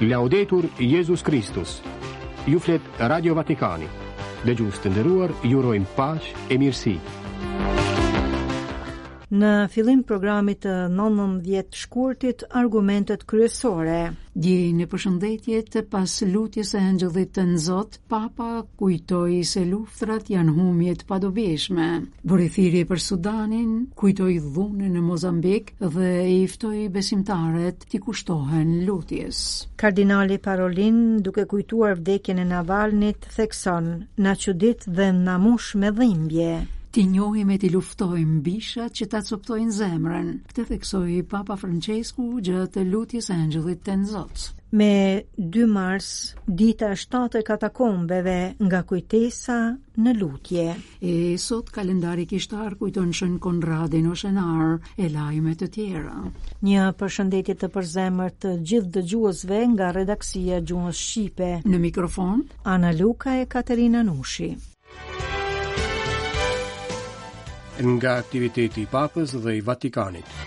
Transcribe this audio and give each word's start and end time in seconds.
Laudetur 0.00 0.66
Jezus 0.78 1.22
Kristus 1.22 1.82
Ju 2.46 2.58
flet 2.60 2.82
Radio 2.98 3.34
Vatikani 3.34 3.86
Dhe 4.42 4.54
gjusë 4.58 4.82
të 4.82 4.90
ndëruar, 4.94 5.34
jurojmë 5.46 5.92
pash 5.94 6.32
e 6.50 6.58
mirësi 6.60 6.96
Në 9.34 9.48
fillim 9.74 10.02
programit 10.06 10.60
të 10.62 10.72
19 10.94 11.72
shkurtit 11.74 12.42
argumentet 12.58 13.24
kryesore. 13.32 13.96
Djeri 14.34 14.72
në 14.78 15.64
të 15.74 15.80
pas 15.94 16.08
lutjes 16.34 16.70
e 16.74 16.78
angjëllit 16.90 17.30
të 17.34 17.42
nëzot, 17.48 17.98
papa 18.12 18.50
kujtoj 18.78 19.40
se 19.50 19.64
luftrat 19.72 20.30
janë 20.34 20.54
humjet 20.60 21.02
padobishme. 21.10 21.88
Bërithiri 22.34 22.84
për 22.92 23.00
Sudanin, 23.08 23.74
kujtoj 24.02 24.30
dhune 24.46 24.88
në 24.94 25.02
Mozambik 25.08 25.74
dhe 25.82 26.12
iftoj 26.44 26.76
besimtaret 26.98 27.82
t'i 27.90 27.98
kushtohen 28.06 28.76
lutjes. 28.86 29.42
Kardinali 29.82 30.38
Parolin, 30.38 31.02
duke 31.26 31.46
kujtuar 31.54 31.98
vdekjen 31.98 32.38
e 32.38 32.46
Navalnit, 32.54 33.26
thekson, 33.34 33.90
na 34.16 34.36
që 34.44 34.54
dhe 34.54 35.12
na 35.26 35.38
mush 35.48 35.74
me 35.74 35.90
dhimbje 35.90 36.54
ti 36.94 37.02
njohi 37.10 37.42
me 37.44 37.56
ti 37.58 37.66
luftojmë 37.74 38.36
bishat 38.46 38.92
që 38.94 39.06
ta 39.10 39.18
cuptojnë 39.26 39.72
zemrën, 39.74 40.26
këtë 40.46 40.64
theksoj 40.68 41.14
papa 41.32 41.56
Francesku 41.58 42.28
gjëtë 42.46 42.68
të 42.76 42.82
lutjes 42.86 43.32
Angelit 43.34 43.88
angjëllit 43.90 44.12
të 44.14 44.74
Me 44.78 45.22
2 45.56 45.64
mars, 45.70 46.08
dita 46.60 46.92
7 46.94 47.40
e 47.40 47.42
katakombeve 47.48 48.36
nga 48.62 48.82
kujtesa 48.86 49.56
në 50.04 50.12
lutje. 50.20 50.68
E 51.02 51.12
sot 51.42 51.70
kalendari 51.76 52.26
kishtar 52.30 52.76
kujton 52.78 53.10
shën 53.14 53.38
Konradi 53.42 54.02
në 54.06 54.14
shënar 54.22 54.76
e 54.98 55.08
lajme 55.16 55.54
të 55.58 55.70
tjera. 55.76 56.14
Një 56.66 56.86
përshëndetit 57.02 57.58
të 57.64 57.70
përzemër 57.74 58.36
të 58.46 58.52
gjithë 58.70 59.02
dë 59.50 59.62
nga 59.74 59.90
redaksia 59.98 60.60
gjuës 60.62 61.02
Shqipe. 61.08 61.50
Në 61.66 61.78
mikrofon, 61.88 62.46
Ana 62.76 62.92
Luka 63.00 63.40
e 63.42 63.46
Katerina 63.56 64.02
Nushi 64.10 64.52
nga 67.82 68.18
aktiviteti 68.22 68.84
i 68.84 68.90
Papës 68.90 69.34
dhe 69.44 69.56
i 69.58 69.64
Vatikanit 69.64 70.43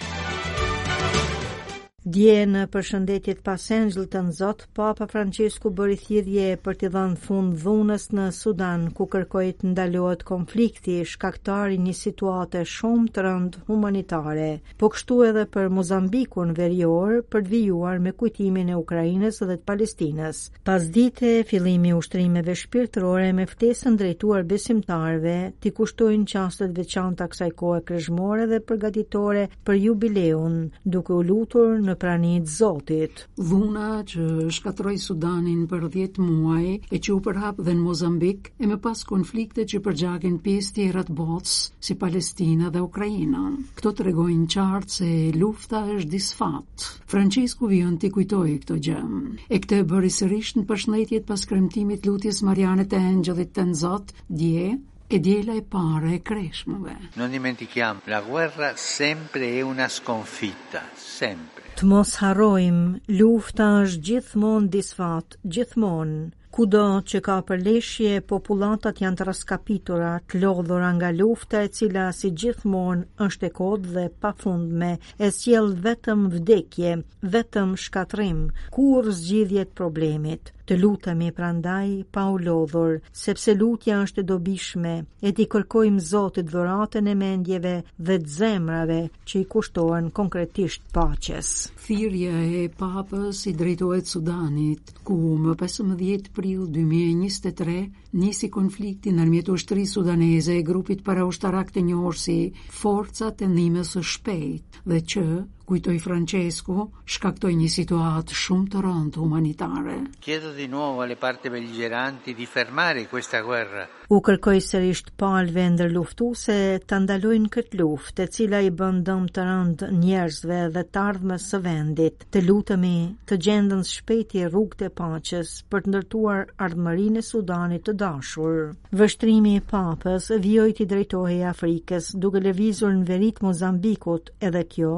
Dje 2.07 2.35
në 2.47 2.59
përshëndetjet 2.71 3.39
pas 3.43 3.63
engjël 3.75 4.05
të 4.07 4.19
nëzot, 4.29 4.61
Papa 4.77 5.09
Francesku 5.11 5.67
bëri 5.75 5.97
thirje 5.99 6.53
për 6.63 6.77
të 6.79 6.89
dhënë 6.93 7.17
fund 7.23 7.55
dhunës 7.59 8.05
në 8.15 8.27
Sudan, 8.37 8.85
ku 8.95 9.09
kërkoj 9.11 9.41
të 9.59 9.71
ndalohet 9.73 10.21
konflikti, 10.29 10.93
shkaktari 11.13 11.75
një 11.87 11.95
situate 12.01 12.61
shumë 12.75 13.11
të 13.17 13.25
rëndë 13.25 13.63
humanitare, 13.67 14.45
po 14.79 14.87
kështu 14.93 15.17
edhe 15.31 15.43
për 15.57 15.67
Mozambikun 15.79 16.53
verior 16.61 17.17
për 17.27 17.43
të 17.43 17.51
vijuar 17.57 17.99
me 18.07 18.15
kujtimin 18.21 18.71
e 18.71 18.79
Ukrajines 18.85 19.41
dhe 19.43 19.59
të 19.59 19.67
Palestines. 19.73 20.41
Pas 20.69 20.87
dite, 20.99 21.33
filimi 21.51 21.91
ushtrimeve 21.99 22.55
shpirtërore 22.61 23.33
me 23.41 23.49
ftesën 23.51 23.99
drejtuar 23.99 24.47
besimtarve, 24.53 25.35
ti 25.59 25.75
kushtojnë 25.81 26.23
qastet 26.31 26.71
veçanta 26.79 27.27
kësaj 27.35 27.51
kohë 27.65 27.83
kërëzhmore 27.91 28.47
dhe 28.55 28.63
përgatitore 28.71 29.49
për 29.67 29.83
jubileun, 29.89 30.57
duke 30.95 31.17
u 31.19 31.19
lutur 31.33 31.75
në 31.83 31.96
pranit 31.99 32.45
Zotit. 32.47 33.25
Dhuna 33.37 34.03
që 34.07 34.27
shkatroi 34.53 34.97
Sudanin 35.01 35.65
për 35.69 35.85
10 35.93 36.19
muaj 36.23 36.77
e 36.93 36.99
që 36.99 37.13
u 37.15 37.19
përhap 37.27 37.59
dhe 37.63 37.73
në 37.75 37.83
Mozambik 37.87 38.51
e 38.63 38.69
më 38.69 38.77
pas 38.85 39.03
konflikte 39.09 39.65
që 39.69 39.81
përgjakin 39.87 40.39
pjesë 40.45 40.71
të 40.71 40.75
tjera 40.77 41.03
të 41.07 41.15
botës 41.19 41.55
si 41.87 41.97
Palestina 42.01 42.69
dhe 42.73 42.83
Ukraina. 42.85 43.43
Kto 43.77 43.93
tregojnë 44.01 44.49
qartë 44.55 44.97
se 44.99 45.11
lufta 45.41 45.83
është 45.97 46.11
disfat. 46.13 46.87
Francesco 47.11 47.69
Vion 47.71 47.97
ti 48.01 48.11
kujtoi 48.13 48.57
këtë 48.63 48.79
gjë. 48.87 49.05
E 49.53 49.59
këtë 49.63 49.81
bëri 49.91 50.11
sërish 50.17 50.55
në 50.57 50.67
përshëndetjet 50.69 51.25
pas 51.27 51.43
kremtimit 51.49 52.05
lutjes 52.07 52.43
Marianë 52.47 52.87
të 52.91 53.01
Angjëllit 53.11 53.53
të 53.57 53.65
Zot, 53.77 54.13
dje 54.27 54.77
e 55.13 55.17
djela 55.23 55.55
e 55.59 55.61
pare 55.71 56.15
e 56.17 56.23
kreshmëve. 56.29 56.97
Në 57.17 57.27
një 57.35 57.91
la 58.11 58.21
guerra 58.29 58.73
sempre 58.75 59.53
e 59.59 59.63
una 59.63 59.87
skonfita, 59.87 60.83
sempre. 60.97 61.66
Të 61.77 61.85
mos 61.89 62.11
harojmë, 62.19 62.99
lufta 63.19 63.65
është 63.81 63.99
gjithmonë 64.07 64.69
disfat, 64.75 65.35
gjithmonë. 65.57 66.21
Kudo 66.57 66.85
që 67.11 67.21
ka 67.27 67.35
përleshje, 67.51 68.13
populatat 68.31 69.03
janë 69.03 69.19
të 69.19 69.27
raskapitura, 69.29 70.07
të 70.31 70.41
lodhur 70.45 70.87
nga 70.97 71.11
lufta 71.19 71.61
e 71.67 71.71
cila 71.79 72.07
si 72.21 72.33
gjithmonë 72.43 73.27
është 73.29 73.49
e 73.51 73.53
kod 73.61 73.85
dhe 73.93 74.07
pa 74.25 74.33
fund 74.43 74.73
me, 74.83 74.91
e 75.23 75.29
sjell 75.39 75.69
vetëm 75.87 76.25
vdekje, 76.39 76.97
vetëm 77.37 77.77
shkatrim, 77.85 78.43
kur 78.79 79.13
zgjidhjet 79.19 79.77
problemit 79.83 80.56
të 80.67 80.75
lutemi 80.81 81.29
prandaj 81.35 81.87
pa 82.15 82.25
u 82.33 82.37
lodhur, 82.43 82.97
sepse 83.21 83.53
lutja 83.55 84.01
është 84.05 84.23
e 84.23 84.27
dobishme, 84.31 84.93
e 85.27 85.31
ti 85.37 85.45
kërkojmë 85.53 86.03
Zotit 86.07 86.49
vëratën 86.51 87.07
e 87.09 87.13
mendjeve 87.17 87.73
dhe 88.09 88.17
të 88.25 88.33
zemrave 88.37 88.97
që 89.27 89.39
i 89.43 89.47
kushtohen 89.53 90.09
konkretisht 90.19 90.83
paqes. 90.95 91.49
Thirrja 91.87 92.35
e 92.43 92.61
Papës 92.81 93.45
i 93.51 93.55
drejtohet 93.59 94.07
Sudanit, 94.11 94.91
ku 95.07 95.15
më 95.43 95.55
15 95.63 96.31
prill 96.35 96.67
2023 96.75 97.77
nisi 98.17 98.49
konflikti 98.57 99.13
ndërmjet 99.15 99.51
ushtrisë 99.55 99.97
sudaneze 99.99 100.57
e 100.59 100.63
grupit 100.67 101.03
ushtarak 101.27 101.71
të 101.71 101.81
njërësi 101.87 102.39
forca 102.81 103.31
të 103.31 103.35
Tendime 103.47 103.83
së 103.85 104.01
Shpejtë 104.11 104.81
dhe 104.85 104.99
që 105.11 105.23
kujtoj 105.67 105.99
Francesku, 105.99 106.75
shkaktoj 107.15 107.51
një 107.59 107.67
situat 107.75 108.31
shumë 108.43 108.71
të 108.75 108.83
rëndë 108.85 109.19
humanitare. 109.23 109.97
Kjeto 110.27 110.53
di 110.59 110.67
nuovo 110.71 111.03
alle 111.03 111.19
parte 111.25 111.49
belligeranti 111.51 112.33
di 112.39 112.45
fermare 112.55 113.07
questa 113.11 113.41
guerra. 113.43 113.83
U 114.07 114.21
kërkoj 114.23 114.61
sërisht 114.63 115.09
palëve 115.19 115.65
ndër 115.73 115.89
luftuse 115.97 116.53
të 116.87 116.97
ndalojnë 117.03 117.49
këtë 117.51 117.77
luftë 117.81 118.23
e 118.23 118.27
cila 118.31 118.61
i 118.63 118.69
bëndëm 118.79 119.25
të 119.35 119.43
rëndë 119.47 119.89
njerëzve 119.97 120.59
dhe 120.77 120.83
të 120.93 121.01
ardhme 121.09 121.35
së 121.43 121.59
vendit, 121.65 122.23
të 122.31 122.43
lutëmi 122.47 122.93
të 123.27 123.39
gjendën 123.43 123.83
shpeti 123.91 124.45
rrugët 124.47 124.85
e 124.87 124.91
paches 125.01 125.51
për 125.67 125.83
të 125.83 125.91
ndërtuar 125.91 126.45
ardhëmërin 126.69 127.19
e 127.19 127.25
Sudanit 127.31 127.83
të 127.89 127.97
dashur. 128.05 128.55
Vështrimi 128.95 129.57
i 129.59 129.65
papës 129.73 130.31
vjojti 130.45 130.87
drejtohi 130.93 131.41
Afrikës 131.51 132.13
duke 132.23 132.39
levizur 132.47 132.95
në 133.01 133.05
verit 133.11 133.43
Mozambikut 133.43 134.31
edhe 134.39 134.63
kjo, 134.71 134.95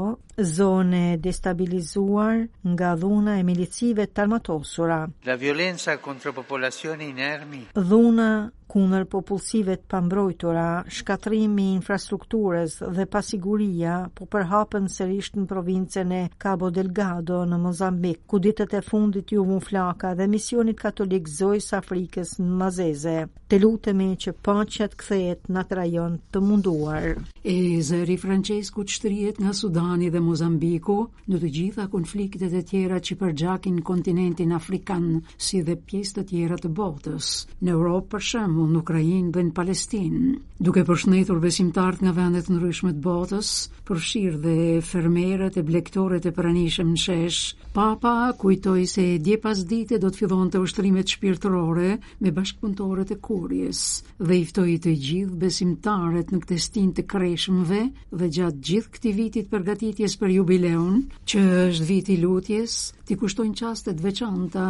zone 0.52 1.16
destabilizuar 1.20 2.46
nga 2.64 2.94
dhuna 3.02 3.40
e 3.42 3.48
milicive 3.50 4.06
të 4.08 4.22
armatosura. 4.28 5.02
La 5.28 5.34
violenza 5.42 5.98
kontra 5.98 6.32
popolacioni 6.32 7.10
inermi. 7.16 7.66
Dhuna 7.74 8.30
kundër 8.70 8.99
ndër 9.00 9.08
popullsive 9.08 9.76
të 9.80 9.86
pambrojtura, 9.92 10.64
shkatrimi 10.92 11.66
i 11.70 11.76
infrastrukturës 11.78 12.78
dhe 12.98 13.06
pasiguria 13.12 13.94
po 14.16 14.26
përhapen 14.34 14.90
sërish 14.92 15.32
në 15.38 15.46
provincën 15.48 16.12
e 16.16 16.22
Cabo 16.42 16.68
Delgado 16.76 17.42
në 17.48 17.60
Mozambik, 17.64 18.26
ku 18.30 18.40
ditët 18.44 18.76
e 18.76 18.82
fundit 18.84 19.32
ju 19.32 19.46
mund 19.48 19.64
flaka 19.70 20.12
dhe 20.20 20.28
misionit 20.28 20.76
katolik 20.82 21.30
zojës 21.32 21.70
Afrikës 21.80 22.36
në 22.42 22.50
Mazeze. 22.60 23.16
Të 23.50 23.60
lutemi 23.64 24.10
që 24.22 24.34
paqja 24.46 24.90
të 24.92 25.00
kthehet 25.02 25.48
në 25.50 25.62
atë 25.64 25.78
rajon 25.80 26.18
të 26.34 26.44
munduar. 26.46 27.08
E 27.42 27.56
zëri 27.88 28.20
Francesco 28.22 28.84
çtrihet 28.86 29.40
nga 29.42 29.56
Sudani 29.58 30.12
dhe 30.14 30.20
Mozambiku, 30.22 30.98
në 31.30 31.40
të 31.42 31.52
gjitha 31.56 31.88
konfliktet 31.90 32.52
e 32.52 32.62
tjera 32.70 33.00
që 33.00 33.18
përgjakin 33.24 33.80
kontinentin 33.82 34.52
afrikan 34.60 35.14
si 35.38 35.64
dhe 35.66 35.80
pjesë 35.90 36.20
të 36.20 36.28
tjera 36.34 36.60
të 36.62 36.74
botës. 36.78 37.32
Në 37.64 37.74
Europë 37.78 38.10
për 38.12 38.28
shembull 38.30 38.70
nuk 38.76 38.89
Ukrajinë 38.90 39.30
dhe 39.34 39.42
në 39.48 39.52
Palestinë. 39.58 40.28
Duke 40.68 40.82
përshëndetur 40.86 41.38
besimtarët 41.44 42.00
nga 42.06 42.14
vendet 42.20 42.48
ndryshme 42.50 42.94
të 42.96 43.02
botës, 43.08 43.50
përfshirë 43.90 44.40
dhe 44.46 44.56
fermerët 44.92 45.60
e 45.62 45.64
blegtorët 45.68 46.26
e 46.26 46.32
pranishëm 46.38 46.96
në 46.96 47.02
Shesh, 47.04 47.42
Papa 47.76 48.14
kujtoi 48.42 48.88
se 48.94 49.06
dje 49.28 49.38
pas 49.46 49.62
dite 49.74 50.00
do 50.06 50.10
të 50.16 50.24
fillonte 50.24 50.64
ushtrimet 50.66 51.14
shpirtërore 51.14 51.92
me 52.26 52.34
bashkëpunëtorët 52.40 53.14
e 53.14 53.20
Kurjes 53.30 53.84
dhe 54.32 54.40
i 54.42 54.50
ftoi 54.54 54.76
të 54.88 54.96
gjithë 55.06 55.40
besimtarët 55.46 56.34
në 56.34 56.42
këtë 56.48 56.60
stinë 56.66 56.98
të 57.02 57.08
kreshmëve 57.14 57.84
dhe 58.24 58.32
gjatë 58.40 58.68
gjithë 58.72 58.94
këtij 59.00 59.16
viti 59.22 59.44
të 59.46 59.54
përgatitjes 59.54 60.18
për 60.24 60.36
jubileun, 60.42 61.04
që 61.30 61.46
është 61.70 61.90
viti 61.94 62.18
lutjes, 62.26 62.80
ti 63.06 63.14
kushtojnë 63.22 63.60
qastet 63.62 64.02
veçanta 64.10 64.68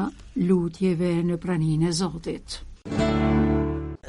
lutjeve 0.52 1.16
në 1.32 1.40
praninë 1.48 1.88
e 1.88 1.96
Zotit. 2.04 2.66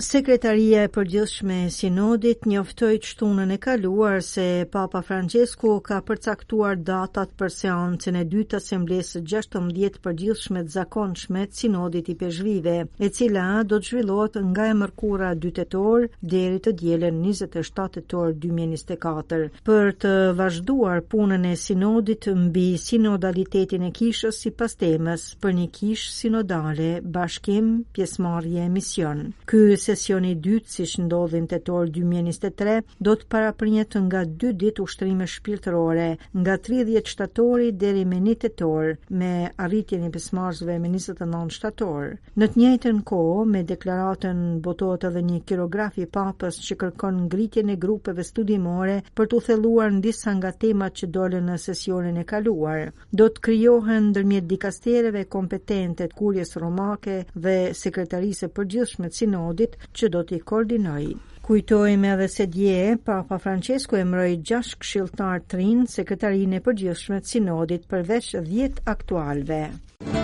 Sekretaria 0.00 0.84
e 0.86 0.88
përgjithshme 0.92 1.56
e 1.66 1.68
sinodit 1.72 2.46
njoftoi 2.48 2.94
çtunën 3.04 3.50
e 3.52 3.56
kaluar 3.60 4.22
se 4.24 4.44
Papa 4.72 5.02
Francesku 5.04 5.74
ka 5.84 5.98
përcaktuar 6.08 6.78
datat 6.88 7.34
për 7.36 7.50
seancën 7.56 8.16
e 8.16 8.22
dytë 8.32 8.48
të 8.54 8.58
asamblesës 8.62 9.26
16 9.52 9.98
përgjithshme 10.06 10.62
të 10.64 10.72
zakonshme 10.76 11.42
të 11.50 11.58
sinodit 11.60 12.08
i 12.08 12.14
Peshvive, 12.22 12.76
e 12.98 13.10
cila 13.18 13.42
do 13.64 13.76
të 13.82 13.90
zhvillohet 13.90 14.38
nga 14.54 14.70
e 14.70 14.78
mërkura 14.80 15.34
2 15.42 15.50
tetor 15.58 16.08
deri 16.34 16.62
të 16.64 16.72
dielën 16.80 17.20
27 17.26 17.92
tetor 17.98 18.32
2024 18.46 19.50
për 19.68 19.92
të 20.06 20.14
vazhduar 20.40 21.04
punën 21.12 21.44
e 21.50 21.52
sinodit 21.66 22.30
mbi 22.46 22.64
sinodalitetin 22.86 23.84
e 23.84 23.92
kishës 24.00 24.40
sipas 24.48 24.80
temës 24.80 25.28
për 25.44 25.58
një 25.60 25.68
kishë 25.78 26.16
sinodale 26.22 26.90
bashkim 27.18 27.70
pjesëmarrje 27.92 28.64
e 28.64 28.72
mision. 28.80 29.22
Ky 29.44 29.66
sesioni 29.90 30.30
i 30.34 30.38
dytë, 30.38 30.70
si 30.70 30.84
që 30.88 31.04
ndodhin 31.06 31.46
të 31.48 31.56
tetor 31.60 31.88
2023, 31.94 32.74
do 33.06 33.14
të 33.18 33.28
paraprinjet 33.32 33.96
nga 34.06 34.20
2 34.26 34.52
dit 34.60 34.78
ushtrime 34.82 35.26
shpirtërore, 35.28 36.06
nga 36.42 36.54
30 36.68 37.10
shtatori 37.10 37.72
deri 37.80 38.04
me 38.06 38.20
1 38.22 38.36
tetor, 38.44 38.92
me 39.08 39.30
arritjen 39.64 40.04
i 40.06 40.10
pesmarzve 40.14 40.76
me 40.82 40.90
29 40.94 41.56
shtator. 41.56 42.12
Në 42.38 42.48
të 42.52 42.60
njëjtën 42.62 43.00
kohë, 43.10 43.42
me 43.54 43.64
deklaratën 43.72 44.42
botohet 44.64 45.08
edhe 45.10 45.24
një 45.30 45.40
kirografi 45.48 46.04
i 46.06 46.10
papës 46.18 46.60
që 46.68 46.76
kërkon 46.84 47.24
ngritjen 47.26 47.72
e 47.74 47.78
grupeve 47.86 48.24
studimore 48.26 49.00
për 49.16 49.30
të 49.34 49.42
theluar 49.48 49.92
në 49.96 50.04
disa 50.06 50.34
nga 50.38 50.52
temat 50.52 50.98
që 51.02 51.10
dolën 51.18 51.50
në 51.50 51.58
sesionin 51.66 52.20
e 52.22 52.26
kaluar. 52.34 52.86
Do 53.12 53.28
të 53.28 53.44
kryohen 53.48 54.10
ndërmjet 54.12 54.48
dikastereve 54.54 55.26
kompetente 55.32 56.06
të 56.06 56.16
kurjes 56.22 56.56
romake 56.62 57.20
dhe 57.34 57.56
sekretarise 57.76 58.48
për 58.54 58.68
të 58.70 58.88
sinodit 59.10 59.74
që 59.94 60.08
do 60.14 60.20
t'i 60.30 60.38
koordinoj. 60.50 61.04
Kujtojmë 61.46 62.10
edhe 62.14 62.26
se 62.34 62.46
dje, 62.56 62.74
Papa 63.06 63.38
Francesco 63.44 63.98
e 64.00 64.04
mëroj 64.10 64.32
6 64.52 64.76
këshiltar 64.84 65.44
të 65.50 65.62
rinë 65.62 65.88
sekretarine 65.96 66.62
përgjithshme 66.68 67.20
të 67.24 67.34
sinodit 67.34 67.88
përveç 67.94 68.32
10 68.52 68.82
aktualve. 68.96 69.64
Muzika 70.00 70.19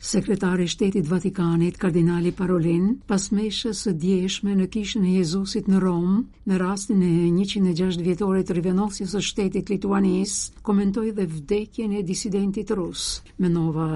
Sekretari 0.00 0.64
i 0.64 0.68
Shtetit 0.68 1.06
Vatikanit, 1.10 1.78
Kardinali 1.78 2.30
Parolin, 2.32 2.98
pas 3.06 3.24
meshës 3.34 3.80
së 3.82 3.92
djeshme 3.98 4.54
në 4.54 4.68
kishën 4.70 5.02
e 5.08 5.16
Jezusit 5.18 5.66
në 5.68 5.80
Rom, 5.82 6.20
në 6.48 6.58
rastin 6.62 7.02
e 7.02 7.10
106 7.34 8.04
vjetorit 8.06 8.46
të 8.48 8.54
rivenosjes 8.60 9.10
së 9.16 9.22
shtetit 9.26 9.72
Lituanisë, 9.74 10.62
komentoi 10.64 11.10
dhe 11.16 11.26
vdekjen 11.26 11.96
e 11.98 12.04
disidentit 12.06 12.70
rus. 12.78 13.08
Menova 13.42 13.88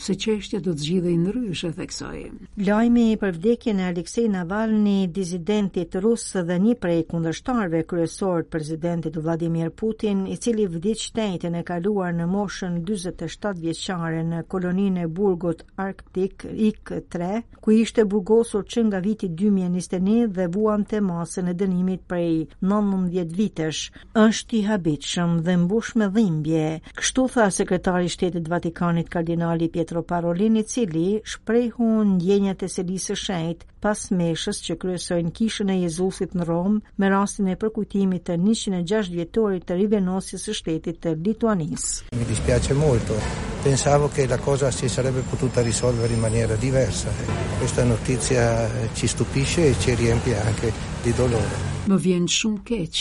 se 0.00 0.14
çështja 0.14 0.60
do 0.60 0.76
të 0.78 0.86
zgjidhej 0.86 1.16
ndryshe 1.24 1.72
theksoi. 1.76 2.22
Lajmi 2.62 3.08
për 3.20 3.34
vdekjen 3.40 3.80
e 3.82 3.88
Aleksej 3.90 4.28
Navalni, 4.36 5.08
disidentit 5.14 5.98
rus 6.04 6.28
dhe 6.38 6.60
një 6.62 6.76
prej 6.80 7.02
kundërshtarëve 7.10 7.82
kryesorë 7.90 8.46
të 8.46 8.52
presidentit 8.54 9.20
Vladimir 9.26 9.74
Putin, 9.82 10.22
i 10.30 10.38
cili 10.38 10.70
vdiq 10.78 11.02
shtetin 11.10 11.58
e 11.58 11.66
kaluar 11.72 12.14
në 12.14 12.30
moshën 12.36 12.80
47 12.86 13.58
vjeçare 13.66 14.22
në 14.30 14.46
koloninë 14.46 15.02
e 15.02 15.10
Burg 15.18 15.47
Bregut 15.48 15.62
Arktik 15.80 16.44
IK3, 16.44 17.42
ku 17.64 17.72
ishte 17.72 18.02
burgosur 18.04 18.66
që 18.68 18.82
nga 18.88 18.98
viti 19.04 19.30
2021 19.40 20.26
dhe 20.36 20.44
vuan 20.52 20.84
të 20.90 21.00
masën 21.06 21.48
e 21.48 21.54
dënimit 21.62 22.02
prej 22.10 22.28
19 22.68 23.32
vitesh. 23.38 23.80
Është 24.26 24.58
i 24.58 24.62
habitshëm 24.68 25.38
dhe 25.46 25.56
mbush 25.62 25.94
me 26.02 26.10
dhimbje, 26.18 26.66
kështu 27.00 27.26
tha 27.36 27.48
sekretari 27.60 28.10
i 28.10 28.14
Shtetit 28.16 28.52
Vatikanit 28.52 29.08
Kardinali 29.16 29.70
Pietro 29.76 30.02
Parolin, 30.12 30.60
i 30.60 30.66
cili 30.74 31.08
shprehu 31.32 31.90
ndjenjat 32.12 32.66
e 32.68 32.72
selisë 32.76 33.14
së 33.16 33.20
shenjtë 33.24 33.77
pas 33.84 34.00
meshës 34.20 34.58
që 34.66 34.76
kryesojnë 34.82 35.32
kishën 35.38 35.70
e 35.72 35.76
Jezusit 35.82 36.32
në 36.38 36.46
Rom 36.48 36.78
me 37.02 37.10
rastin 37.12 37.50
e 37.52 37.56
përkujtimit 37.60 38.24
të 38.28 38.36
106 38.40 39.12
vjetorit 39.14 39.66
të 39.68 39.76
rivenosis 39.80 40.46
së 40.48 40.56
shtetit 40.60 41.00
të 41.04 41.14
Lituanis. 41.28 41.86
Mi 42.18 42.26
dispiace 42.30 42.74
molto, 42.74 43.18
pensavo 43.64 44.08
che 44.14 44.26
la 44.26 44.38
cosa 44.38 44.70
si 44.70 44.88
sarebbe 44.88 45.22
potuta 45.30 45.62
risolvere 45.62 46.14
in 46.14 46.20
maniera 46.20 46.56
diversa. 46.56 47.10
Questa 47.58 47.84
notizia 47.84 48.68
ci 48.94 49.06
stupisce 49.06 49.68
e 49.68 49.74
ci 49.78 49.94
riempie 49.94 50.38
anche 50.40 50.72
di 51.02 51.12
dolore 51.12 51.76
më 51.88 51.96
vjen 52.04 52.24
shumë 52.28 52.62
keq. 52.68 52.96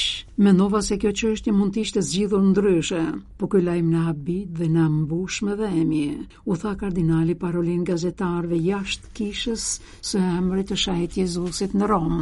Mendova 0.45 0.79
se 0.85 0.95
kjo 1.01 1.09
çështje 1.19 1.53
mund 1.55 1.73
të 1.75 1.81
ishte 1.83 2.01
zgjidhur 2.07 2.43
ndryshe, 2.51 2.99
por 3.39 3.49
ky 3.51 3.61
lajm 3.63 3.89
na 3.93 4.03
habit 4.07 4.53
dhe 4.59 4.67
na 4.75 4.85
mbush 4.93 5.41
me 5.47 5.55
dhëmi. 5.59 6.05
U 6.51 6.55
tha 6.61 6.71
kardinali 6.83 7.35
Parolin 7.41 7.83
gazetarëve 7.89 8.59
jashtë 8.69 9.11
kishës 9.19 9.65
se 10.11 10.21
emri 10.39 10.63
të 10.69 10.79
shahit 10.85 11.19
Jezusit 11.21 11.75
në 11.75 11.89
Rom. 11.93 12.15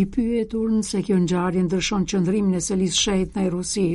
I 0.00 0.04
pyetur 0.16 0.68
nëse 0.76 1.00
kjo 1.06 1.16
ngjarje 1.24 1.64
ndryshon 1.68 2.06
qendrimin 2.12 2.60
e 2.60 2.64
selis 2.68 3.00
shehit 3.06 3.36
në 3.36 3.48
Rusi, 3.56 3.88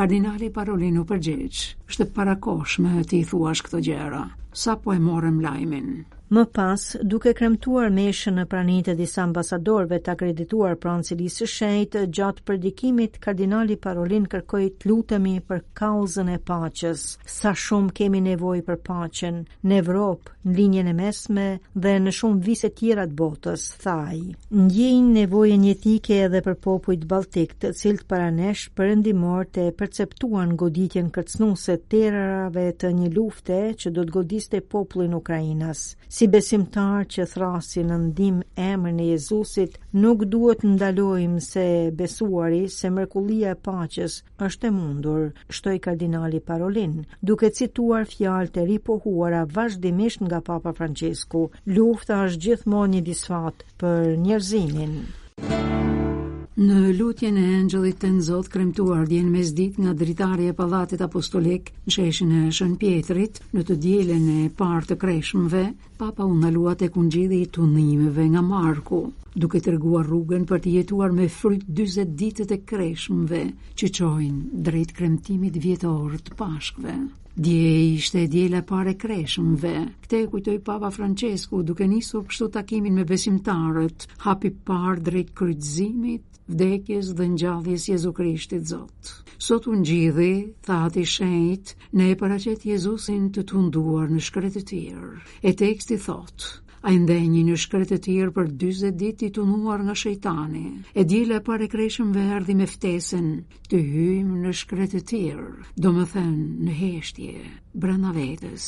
kardinali 0.00 0.50
Parolin 0.58 0.98
u 1.02 1.06
përgjigj. 1.12 1.66
Shte 1.92 2.06
parakoshme 2.08 3.00
e 3.02 3.04
ti 3.10 3.20
thuash 3.28 3.60
këtë 3.66 3.82
gjera, 3.88 4.22
sa 4.62 4.78
po 4.80 4.96
e 4.96 4.98
morem 5.02 5.42
lajmin. 5.44 6.00
Më 6.32 6.46
pas, 6.56 6.80
duke 7.12 7.34
kremtuar 7.36 7.90
meshën 7.92 8.38
në 8.38 8.46
pranit 8.48 8.86
e 8.88 8.94
disa 8.96 9.18
ambasadorve 9.26 9.98
të 10.00 10.14
akredituar 10.14 10.78
prancilisë 10.80 11.42
së 11.42 11.48
shejtë, 11.54 12.04
gjatë 12.18 12.56
dikimit, 12.62 13.18
kardinali 13.26 13.76
Parolin 13.76 14.24
kërkoj 14.32 14.62
të 14.80 14.88
lutemi 14.88 15.34
për 15.44 15.60
kauzën 15.76 16.30
e 16.32 16.38
paches, 16.50 17.02
sa 17.34 17.52
shumë 17.52 17.92
kemi 17.98 18.22
nevoj 18.30 18.62
për 18.68 18.78
pachen, 18.88 19.42
në 19.64 19.76
Evropë, 19.82 20.32
në 20.48 20.56
linjen 20.60 20.88
e 20.88 20.94
mesme 21.02 21.46
dhe 21.76 21.92
në 22.06 22.16
shumë 22.22 22.40
vise 22.48 22.72
tjera 22.80 23.04
të 23.10 23.16
botës, 23.20 23.66
thaj. 23.84 24.22
Njëjnë 24.62 25.12
nevojë 25.18 25.60
njëtike 25.66 26.18
edhe 26.30 26.40
për 26.48 26.58
popujt 26.64 27.04
Baltik 27.12 27.52
të 27.60 27.74
cilt 27.82 28.08
paranesh 28.14 28.70
për 28.80 28.94
endimor 28.96 29.52
të 29.52 29.68
perceptuan 29.82 30.56
goditjen 30.64 31.12
kërcnuset 31.18 31.81
terrorave 31.88 32.66
të 32.80 32.90
një 32.96 33.08
lufte 33.16 33.56
që 33.82 33.90
do 33.96 34.04
të 34.06 34.14
godiste 34.16 34.60
popullin 34.74 35.14
Ukrainas. 35.16 35.82
Si 36.08 36.28
besimtar 36.30 37.06
që 37.10 37.26
thrasi 37.32 37.84
në 37.86 37.98
ndim 38.06 38.40
emrën 38.58 39.00
e 39.02 39.06
Jezusit, 39.12 39.78
nuk 40.04 40.24
duhet 40.32 40.62
të 40.62 40.72
ndalojmë 40.74 41.42
se 41.46 41.66
besuari 41.98 42.62
se 42.72 42.90
mrekullia 42.90 43.54
e 43.56 43.60
paqes 43.68 44.18
është 44.48 44.70
e 44.70 44.74
mundur, 44.78 45.28
shtoj 45.52 45.76
kardinali 45.86 46.40
Parolin, 46.46 47.02
duke 47.20 47.50
cituar 47.56 48.08
fjalët 48.14 48.60
e 48.62 48.66
ripohuara 48.72 49.44
vazhdimisht 49.56 50.22
nga 50.26 50.40
Papa 50.40 50.72
Francesku. 50.78 51.46
Lufta 51.66 52.22
është 52.28 52.42
gjithmonë 52.46 52.96
një 52.96 53.06
disfat 53.10 53.62
për 53.80 54.12
njerëzimin. 54.26 54.98
Thank 55.42 55.72
you. 55.76 55.81
Në 56.60 56.78
lutjen 56.98 57.36
e 57.40 57.44
angjëllit 57.58 57.94
të 58.02 58.08
nëzot 58.14 58.48
kremtuar 58.54 59.06
djenë 59.10 59.30
me 59.34 59.44
zdit 59.50 59.78
nga 59.80 59.94
dritarje 60.00 60.50
palatit 60.58 61.00
apostolik 61.06 61.70
në 61.86 61.92
sheshën 61.94 62.34
e 62.38 62.40
shën 62.58 62.74
pjetrit 62.82 63.40
në 63.56 63.64
të 63.70 63.76
djelen 63.86 64.26
e 64.34 64.42
partë 64.58 64.90
të 64.92 64.96
kreshmëve, 65.04 65.62
papa 66.02 66.26
unë 66.34 66.50
aluat 66.50 66.84
e 66.84 66.90
kungjidi 66.98 67.38
i 67.40 67.48
tunimeve 67.56 68.28
nga 68.34 68.44
Marku, 68.50 69.00
duke 69.44 69.62
të 69.64 69.78
rgua 69.78 70.04
rrugën 70.04 70.44
për 70.52 70.60
të 70.66 70.74
jetuar 70.76 71.16
me 71.22 71.30
fryt 71.38 71.64
20 71.80 72.12
ditët 72.24 72.52
e 72.52 72.60
kreshmëve 72.74 73.42
që 73.78 73.92
qojnë 74.02 74.62
drejt 74.68 74.94
kremtimit 75.00 75.56
vjetë 75.64 75.96
të 76.28 76.36
pashkve. 76.44 76.96
Dje 77.38 77.80
ishte 77.96 78.22
djela 78.28 78.60
pare 78.60 78.92
kreshëmve. 79.02 79.70
Këte 80.04 80.18
e 80.22 80.26
kujtoj 80.32 80.58
papa 80.66 80.90
Francesku 80.92 81.62
duke 81.68 81.86
niso 81.88 82.20
kështu 82.28 82.48
takimin 82.52 82.94
me 82.98 83.06
besimtarët, 83.08 84.04
hapi 84.26 84.50
par 84.70 85.00
drejt 85.06 85.30
krytëzimit, 85.40 86.26
vdekjes 86.52 87.14
dhe 87.16 87.28
njadhjes 87.32 87.88
Jezu 87.88 88.12
Krishtit 88.20 88.68
Zot. 88.74 89.14
Sot 89.48 89.70
unë 89.72 89.88
gjithi, 89.90 90.30
tha 90.68 90.82
ati 90.90 91.06
shenjt, 91.14 91.72
ne 91.96 92.10
e 92.12 92.18
paracet 92.24 92.68
Jezusin 92.68 93.32
të 93.32 93.46
tunduar 93.54 94.12
në 94.12 94.20
shkretë 94.28 94.60
të 94.60 94.64
tjerë. 94.74 95.14
E 95.50 95.56
teksti 95.64 95.98
thotë, 96.04 96.52
a 96.82 96.90
i 96.90 96.98
ndenjë 96.98 97.42
një 97.46 97.54
shkret 97.62 97.92
e 97.94 97.98
tjerë 98.02 98.32
për 98.34 98.48
20 98.64 98.96
dit 98.98 99.22
i 99.22 99.30
tunuar 99.34 99.84
nga 99.86 99.94
shejtani, 99.98 100.66
e 100.98 101.04
djela 101.06 101.38
e 101.38 101.44
pare 101.46 101.68
kreshëm 101.70 102.10
verdi 102.14 102.56
me 102.58 102.66
ftesin 102.66 103.28
të 103.70 103.80
hymë 103.92 104.40
në 104.46 104.54
shkret 104.62 104.96
e 104.98 105.02
tjerë, 105.12 105.52
do 105.78 105.94
më 105.94 106.08
thënë 106.16 106.50
në 106.66 106.74
heshtje, 106.80 107.36
brena 107.84 108.10
vetës, 108.16 108.66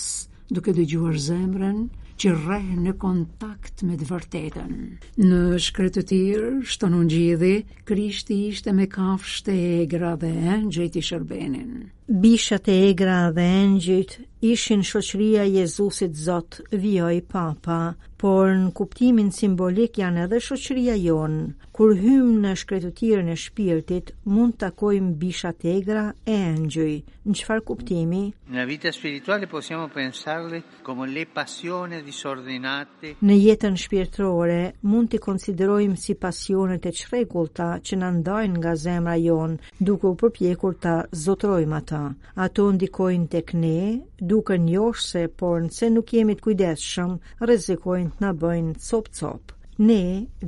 duke 0.53 0.75
dë 0.79 0.87
gjuar 0.95 1.19
zemrën, 1.27 1.85
që 2.15 2.31
rreh 2.39 2.69
në 2.79 2.93
kontakt 3.03 3.83
me 3.83 3.97
të 3.99 4.07
vërtetën. 4.07 4.75
Në 5.27 5.41
shkret 5.61 5.97
të 5.97 6.05
tjërë, 6.13 6.53
shtonë 6.71 7.01
në 7.01 7.09
gjithi, 7.11 7.55
krishti 7.91 8.37
ishte 8.53 8.71
me 8.79 8.87
kafsh 8.95 9.41
të 9.49 9.57
egra 9.83 10.15
dhe 10.23 10.31
në 10.37 10.61
gjithi 10.77 11.03
shërbenin. 11.09 11.73
Bishat 12.09 12.69
e 12.69 12.73
egra 12.89 13.33
dhe 13.37 13.41
engjit 13.65 14.13
ishin 14.43 14.83
shoqëria 14.85 15.47
e 15.49 15.53
Jezusit 15.57 16.13
Zot, 16.21 16.61
vjoj 16.71 17.23
Papa, 17.33 17.95
por 18.21 18.51
në 18.53 18.75
kuptimin 18.77 19.31
simbolik 19.33 19.97
janë 20.03 20.27
edhe 20.27 20.39
shoqëria 20.45 20.99
jon. 21.01 21.55
Kur 21.75 21.95
hym 21.97 22.29
në 22.45 22.53
shkretutirën 22.61 23.31
e 23.33 23.37
shpirtit, 23.41 24.13
mund 24.29 24.53
të 24.59 24.67
takojmë 24.67 25.15
bishat 25.21 25.65
e 25.65 25.73
egra 25.79 26.05
e 26.29 26.37
engjuj. 26.53 26.93
Në 27.25 27.39
çfarë 27.41 27.65
kuptimi? 27.71 28.21
Në 28.53 28.67
vitë 28.71 28.93
spirituale 28.95 29.49
possiamo 29.51 29.89
pensarle 29.95 30.61
come 30.87 31.09
le 31.09 31.25
passioni 31.27 32.03
disordinate. 32.07 33.15
Në 33.25 33.39
jetën 33.41 33.81
shpirtërore 33.81 34.61
mund 34.93 35.09
t'i 35.11 35.23
konsiderojmë 35.25 35.97
si 36.05 36.17
pasionet 36.25 36.85
e 36.85 36.93
çrregullta 37.01 37.73
që 37.81 37.99
na 38.05 38.13
ndajnë 38.21 38.61
nga 38.61 38.77
zemra 38.85 39.17
jon, 39.25 39.57
duke 39.81 40.13
u 40.13 40.15
përpjekur 40.23 40.77
ta 40.85 40.99
zotrojmë 41.27 41.81
ata 41.81 41.94
tha, 41.95 42.11
ato 42.47 42.65
ndikojnë 42.77 43.29
tek 43.33 43.53
ne, 43.61 43.79
duke 44.35 44.57
njoshse, 44.61 45.25
por 45.41 45.63
nëse 45.69 45.91
nuk 45.95 46.13
jemi 46.17 46.37
të 46.39 46.47
kujdeshëm, 46.49 47.15
rezikojnë 47.51 48.17
të 48.17 48.25
në 48.25 48.33
bëjnë 48.43 48.75
cop-cop. 48.89 49.55
Ne, 49.87 50.01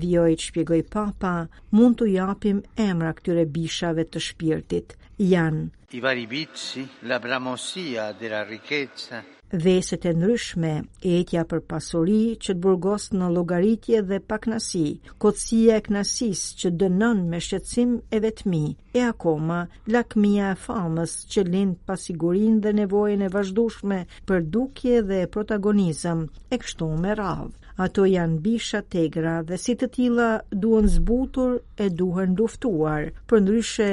vjoj 0.02 0.32
të 0.38 0.48
shpjegoj 0.50 0.80
papa, 0.94 1.34
mund 1.74 1.98
të 2.00 2.10
japim 2.14 2.60
emra 2.88 3.14
këtyre 3.18 3.46
bishave 3.56 4.04
të 4.10 4.22
shpirtit, 4.28 4.98
janë. 5.32 5.66
I 5.98 6.02
vari 6.06 6.26
bici, 6.34 6.82
la 7.10 7.18
bramosia 7.22 8.10
della 8.20 8.42
ricchezza, 8.48 9.22
Veset 9.54 10.02
e 10.02 10.10
ndryshme, 10.12 10.70
etja 11.06 11.44
për 11.50 11.60
pasori 11.72 12.14
që 12.46 12.54
të 12.56 12.60
burgos 12.64 13.04
në 13.14 13.28
logaritje 13.34 14.00
dhe 14.08 14.16
pak 14.32 14.48
nasi, 14.50 14.82
kotsia 15.24 15.76
e 15.78 15.84
knasis 15.88 16.40
që 16.62 16.72
dënon 16.80 17.20
me 17.34 17.38
shqetsim 17.48 17.92
e 18.16 18.20
vetmi, 18.24 18.62
e 18.98 19.04
akoma, 19.10 19.60
lakmia 19.98 20.48
e 20.54 20.56
famës 20.64 21.14
që 21.34 21.44
lind 21.52 21.76
pasigurin 21.92 22.58
dhe 22.66 22.72
nevojën 22.80 23.22
e 23.22 23.30
vazhdushme 23.38 24.00
për 24.26 24.42
dukje 24.58 25.04
dhe 25.12 25.22
protagonizëm, 25.38 26.26
e 26.50 26.60
kështu 26.64 26.90
me 27.06 27.14
radhë. 27.22 27.52
Ato 27.78 28.06
janë 28.08 28.38
bisha 28.40 28.78
tegra 28.88 29.34
dhe 29.44 29.58
si 29.60 29.74
të 29.76 29.88
tila 29.96 30.28
duen 30.62 30.86
zbutur 30.88 31.58
e 31.86 31.90
duhen 31.92 32.32
duftuar, 32.38 33.10
për 33.28 33.42
ndryshe 33.44 33.88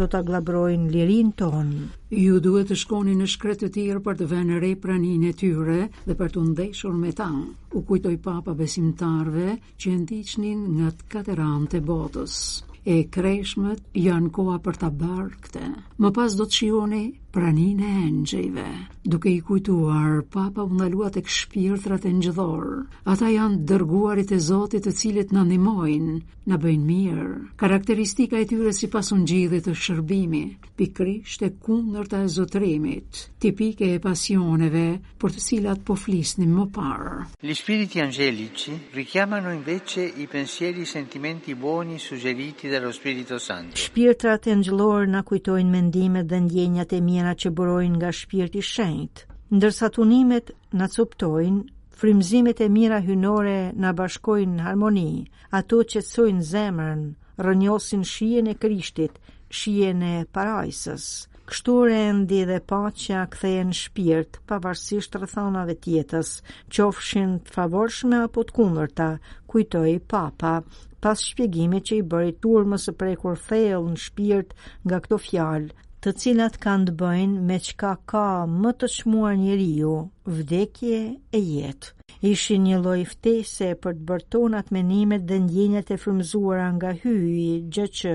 do 0.00 0.08
të 0.10 0.18
aglabrojnë 0.24 0.90
lirin 0.94 1.30
tonë. 1.38 1.84
Ju 2.18 2.40
duhet 2.48 2.72
të 2.72 2.78
shkoni 2.82 3.14
në 3.20 3.28
shkretë 3.34 3.68
të 3.68 3.72
tjerë 3.76 4.02
për 4.08 4.18
të 4.22 4.28
venë 4.32 4.58
re 4.64 4.72
pranin 4.86 5.26
e 5.30 5.34
tyre 5.42 5.78
dhe 6.08 6.16
për 6.22 6.34
të 6.34 6.44
ndeshur 6.50 6.98
me 7.04 7.14
ta. 7.22 7.30
U 7.78 7.84
kujtoj 7.92 8.16
papa 8.26 8.56
besimtarve 8.62 9.54
që 9.78 9.94
ndiqnin 10.02 10.64
nga 10.80 10.90
të 10.98 11.08
kateran 11.14 11.68
të 11.70 11.84
botës. 11.92 12.40
E 12.88 12.98
kreshmet 13.16 13.86
janë 14.00 14.30
koa 14.32 14.56
për 14.66 14.78
të 14.82 14.90
barë 15.04 15.40
këte. 15.44 15.64
Më 16.02 16.10
pas 16.18 16.34
do 16.40 16.46
të 16.48 16.58
shioni 16.62 17.02
pranin 17.30 17.80
e 17.82 17.90
engjejve, 18.08 18.66
duke 19.04 19.28
i 19.30 19.40
kujtuar, 19.40 20.22
papa 20.32 20.64
undaluat 20.64 21.18
e 21.20 21.24
këshpirtrat 21.26 22.06
e 22.08 22.12
njëdhorë. 22.18 22.78
Ata 23.12 23.28
janë 23.32 23.60
dërguarit 23.68 24.32
e 24.32 24.40
zotit 24.40 24.86
të 24.86 24.94
cilit 24.96 25.32
në 25.32 25.44
nimojnë, 25.52 26.16
në 26.48 26.56
bëjnë 26.56 26.86
mirë. 26.88 27.32
Karakteristika 27.60 28.40
e 28.40 28.46
tyre 28.48 28.72
si 28.72 28.88
pasun 28.88 29.26
gjithit 29.28 29.66
të 29.68 29.74
shërbimi, 29.76 30.44
pikrisht 30.78 31.44
e 31.44 31.50
kundër 31.60 32.08
të 32.08 32.22
zotrimit, 32.32 33.22
tipike 33.42 33.90
e 33.92 34.00
pasioneve 34.00 34.86
për 35.20 35.34
të 35.36 35.44
cilat 35.44 35.82
po 35.84 35.98
flisni 36.00 36.48
më 36.48 36.64
parë. 36.72 37.16
Li 37.44 37.56
i 37.94 38.00
angelici 38.00 38.72
richiamano 38.94 39.52
invece 39.52 40.06
i 40.06 40.26
pensieri 40.26 40.80
i 40.82 40.86
sentimenti 40.86 41.54
buoni 41.54 41.98
suggeriti 41.98 42.68
dallo 42.68 42.92
spirito 42.92 43.38
santo. 43.38 43.76
Shpirtrat 43.76 44.46
e 44.48 44.54
njëdhorë 44.56 45.10
na 45.12 45.22
kujtojnë 45.22 45.70
mendimet 45.70 46.26
dhe 46.28 46.40
ndjenjat 46.40 46.92
e 46.96 47.00
njëra 47.18 47.32
që 47.42 47.50
bërojnë 47.58 47.98
nga 47.98 48.08
shpirti 48.16 48.60
shenjt. 48.66 49.22
Ndërsa 49.58 49.88
tunimet 49.96 50.50
në 50.78 50.86
coptojnë, 50.94 51.64
frimzimet 52.00 52.60
e 52.62 52.68
mira 52.74 53.00
hynore 53.04 53.56
në 53.82 53.92
bashkojnë 54.00 54.54
në 54.58 54.66
harmoni, 54.66 55.26
ato 55.58 55.80
që 55.92 56.02
sojnë 56.08 56.46
zemrën, 56.52 57.02
rënjosin 57.46 58.04
shien 58.12 58.50
e 58.52 58.54
krishtit, 58.64 59.18
shien 59.58 60.04
e 60.04 60.14
parajsës. 60.36 61.06
Kështu 61.48 61.74
rendi 61.88 62.42
dhe 62.44 62.58
a 62.60 63.26
kthehen 63.32 63.70
shpirt 63.80 64.32
pavarësisht 64.50 65.16
rrethonave 65.16 65.74
të 65.80 65.86
jetës, 65.94 66.30
qofshin 66.76 67.38
të 67.46 67.52
favorshme 67.56 68.18
apo 68.26 68.44
të 68.44 68.52
kundërta, 68.58 69.06
kujtoi 69.52 69.96
Papa 70.12 70.52
pas 71.00 71.18
shpjegimit 71.30 71.88
që 71.88 71.94
i 72.00 72.02
bëri 72.12 72.34
turmës 72.44 72.84
së 72.88 72.92
prekur 73.00 73.38
thellë 73.48 73.80
në 73.90 73.98
shpirt 74.04 74.50
nga 74.84 74.98
këto 75.06 75.16
fjalë 75.30 75.72
të 76.08 76.12
cilat 76.24 76.54
kanë 76.64 76.86
të 76.88 76.92
bëjnë 77.02 77.40
me 77.48 77.56
qka 77.64 77.88
ka 78.10 78.26
më 78.60 78.70
të 78.80 78.88
shmuar 78.94 79.34
njeriu, 79.36 79.90
vdekje 80.36 81.00
e 81.36 81.40
jetë. 81.52 81.90
Ishi 82.30 82.54
një 82.66 82.78
lloj 82.84 83.02
ftese 83.10 83.68
për 83.82 83.98
të 83.98 84.06
bërtonat 84.10 84.70
menimet 84.76 85.26
dhe 85.28 85.36
ndjenjat 85.44 85.92
e 85.92 85.98
frumzuara 86.04 86.68
nga 86.76 86.94
hyi, 87.02 87.50
gjë 87.74 87.84
që, 87.98 88.14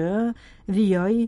vjoj, 0.77 1.19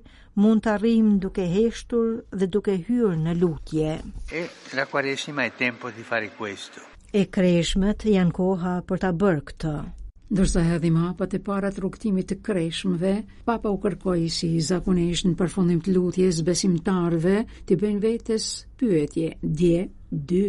mund 0.41 0.63
të 0.65 0.71
arrijm 0.73 1.11
duke 1.25 1.45
heshtur 1.53 2.09
dhe 2.39 2.47
duke 2.55 2.77
hyrë 2.87 3.13
në 3.27 3.35
lutje. 3.43 3.93
E, 4.39 4.41
la 4.77 4.87
kuaresima 4.91 5.45
e 5.45 5.53
tempo 5.61 5.93
di 5.95 6.01
fare 6.11 6.31
questo. 6.39 6.81
E 7.19 7.27
kreshmet 7.37 8.07
janë 8.15 8.35
koha 8.41 8.73
për 8.89 9.03
ta 9.05 9.13
bërë 9.21 9.45
këtë. 9.51 9.75
Ndërsa 10.25 10.61
hedhim 10.65 10.95
hapat 10.97 11.35
e 11.37 11.39
para 11.47 11.69
të 11.69 11.81
rrugtimit 11.83 12.25
të 12.31 12.35
kreshmëve, 12.47 13.11
Papa 13.45 13.69
u 13.69 13.75
kërkoi 13.83 14.23
si 14.33 14.47
zakonisht 14.69 15.27
në 15.27 15.35
përfundim 15.37 15.83
të 15.85 15.93
lutjes 15.93 16.39
besimtarve 16.47 17.35
të 17.69 17.77
bëjnë 17.83 18.01
vetes 18.05 18.47
pyetje, 18.81 19.27
dje, 19.59 19.83
dy. 20.31 20.41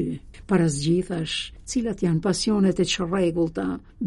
Paras 0.49 0.79
zgjithash, 0.81 1.37
cilat 1.69 2.01
janë 2.07 2.23
pasionet 2.25 2.81
e 2.81 2.89
çrregullta, 2.95 3.67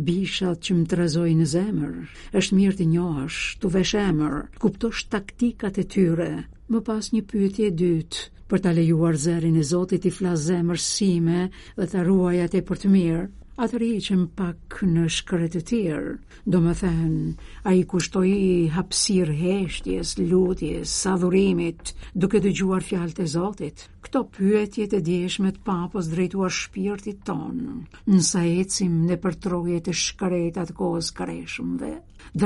bishat 0.09 0.65
që 0.65 0.79
më 0.79 0.89
trazojnë 0.95 1.39
në 1.43 1.47
zemër? 1.53 1.93
Është 2.41 2.57
mirë 2.61 2.77
të 2.81 2.89
njohësh, 2.95 3.39
të 3.61 3.73
vesh 3.77 3.95
emër, 4.09 4.37
kuptosh 4.65 5.05
taktikat 5.13 5.77
e 5.77 5.85
tyre. 5.93 6.31
Më 6.73 6.81
pas 6.89 7.13
një 7.13 7.23
pyetje 7.29 7.69
dytë, 7.81 8.25
për 8.49 8.65
ta 8.65 8.73
lejuar 8.73 9.21
zërin 9.27 9.61
e 9.61 9.63
Zotit 9.73 10.05
i 10.09 10.09
flasë 10.17 10.45
zemër 10.49 10.81
sime 10.81 11.43
dhe 11.77 11.89
ta 11.93 12.01
ruaj 12.09 12.39
atë 12.47 12.65
për 12.69 12.81
të 12.85 12.95
mirë 12.97 13.27
atëri 13.59 13.87
që 14.03 14.15
më 14.17 14.27
pak 14.39 14.75
në 14.87 15.03
shkretë 15.11 15.59
të 15.59 15.61
tjerë, 15.69 16.11
do 16.53 16.59
më 16.63 16.73
thënë, 16.81 17.31
a 17.67 17.71
i 17.75 17.81
kushtoi 17.91 18.69
hapsir 18.75 19.31
heshtjes, 19.39 20.13
lutjes, 20.29 20.93
sadhurimit, 21.05 21.91
duke 22.23 22.39
të 22.45 22.53
gjuar 22.59 22.85
fjalë 22.91 23.17
të 23.17 23.25
zotit. 23.33 23.83
Këto 24.07 24.21
pyetje 24.37 24.87
të 24.93 25.01
djeshme 25.09 25.51
të 25.57 25.63
papos 25.71 26.07
drejtuar 26.13 26.55
shpirtit 26.59 27.19
tonë, 27.31 27.75
nësa 28.13 28.45
ecim 28.63 28.95
në 29.09 29.19
për 29.25 29.37
troje 29.47 29.81
të 29.89 29.95
shkret 30.05 30.61
atë 30.63 30.77
kohës 30.79 31.11
kreshmëve, 31.19 31.91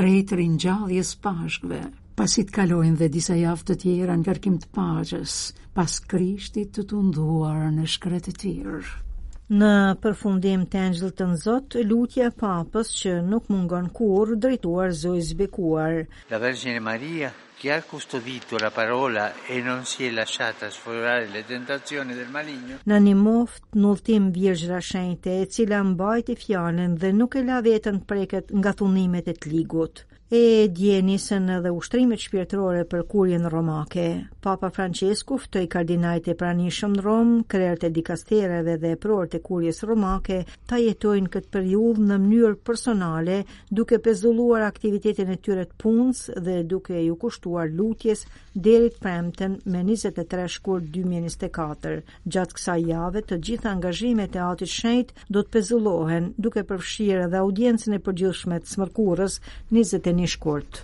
drejtë 0.00 0.40
rinjalljes 0.42 1.14
pashkve, 1.28 1.80
pasit 2.18 2.50
kalojnë 2.58 2.98
dhe 3.04 3.12
disa 3.20 3.38
javë 3.38 3.68
të 3.70 3.78
tjera 3.86 4.18
në 4.18 4.26
kërkim 4.32 4.58
të 4.64 4.74
pashës, 4.80 5.38
pas 5.78 5.94
krishtit 6.14 6.74
të 6.76 6.88
tunduar 6.94 7.70
në 7.78 7.86
shkretë 7.96 8.34
të 8.36 8.40
tjerë. 8.46 8.84
Në 9.52 9.70
përfundim 10.04 10.62
të 10.72 10.78
engjëll 10.82 11.10
të 11.16 11.24
nëzot, 11.30 11.74
lutja 11.88 12.28
papës 12.42 12.92
që 13.00 13.10
nuk 13.32 13.50
mungon 13.52 13.90
kur 13.98 14.30
drejtuar 14.44 14.94
zojës 15.00 15.34
bekuar. 15.40 15.98
La 16.30 16.38
Vergine 16.40 16.80
Maria, 16.86 17.30
che 17.60 17.70
ha 17.74 17.82
custodito 17.82 18.56
la 18.58 18.70
parola 18.70 19.26
e 19.46 19.60
non 19.60 19.84
si 19.84 20.06
è 20.06 20.10
lasciata 20.12 20.70
sfogliare 20.70 21.28
le 21.28 21.44
tentazioni 21.44 22.14
del 22.16 22.30
maligno. 22.38 22.80
Në 22.88 23.02
një 23.08 23.14
moft 23.20 23.68
në 23.76 23.86
ultim 23.90 24.32
shente, 24.80 25.40
e 25.42 25.46
cila 25.46 25.82
mbajti 25.82 26.36
fjallin 26.36 26.96
dhe 26.96 27.12
nuk 27.12 27.34
e 27.36 27.44
la 27.44 27.60
vetën 27.60 28.00
preket 28.06 28.48
nga 28.50 28.72
thunimet 28.72 29.28
e 29.28 29.34
të 29.34 29.46
ligut 29.52 30.06
e 30.34 30.66
djenisën 30.74 31.46
dhe 31.62 31.70
ushtrimit 31.70 32.18
shpirtërore 32.26 32.80
për 32.90 33.02
kurjen 33.12 33.44
romake. 33.50 34.06
Papa 34.42 34.68
Francesku 34.76 35.36
ftoi 35.40 35.66
kardinalët 35.70 36.26
e 36.32 36.34
pranishëm 36.40 36.96
në 36.96 37.04
Rom, 37.04 37.28
krerët 37.50 37.84
e 37.86 37.90
dikastereve 37.96 38.74
dhe 38.82 38.90
prorët 39.00 39.36
e 39.38 39.40
kurjes 39.46 39.78
romake 39.88 40.40
ta 40.66 40.80
jetojnë 40.82 41.30
këtë 41.34 41.52
periudhë 41.54 42.06
në 42.08 42.18
mënyrë 42.24 42.58
personale, 42.68 43.38
duke 43.70 44.00
pezulluar 44.06 44.64
aktivitetin 44.66 45.30
e 45.30 45.36
tyre 45.44 45.68
të 45.70 45.78
punës 45.84 46.24
dhe 46.46 46.56
duke 46.72 46.98
ju 47.06 47.14
kushtuar 47.22 47.70
lutjes 47.70 48.24
deri 48.54 48.90
të 48.94 49.02
premten 49.04 49.54
me 49.74 49.84
23 49.86 50.48
shkur 50.56 50.82
2024. 50.96 52.02
Gjatë 52.34 52.58
kësaj 52.58 52.84
jave, 52.90 53.22
të 53.30 53.38
gjitha 53.48 53.70
angazhimet 53.74 54.34
e 54.38 54.42
atit 54.50 54.72
shenjt 54.74 55.14
do 55.34 55.42
të 55.42 55.54
pezullohen, 55.58 56.28
duke 56.36 56.66
përfshirë 56.70 57.28
edhe 57.28 57.40
audiencën 57.44 57.96
e 57.98 58.02
përgjithshme 58.04 58.60
të 58.66 58.74
smërkurës 58.76 59.40
20 59.72 60.22
një 60.24 60.30
shkurt. 60.36 60.80